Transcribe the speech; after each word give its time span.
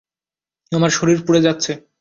আমার 0.71 0.89
শরীর 0.89 1.19
পুড়ে 1.25 1.41
যাচ্ছে। 1.41 1.71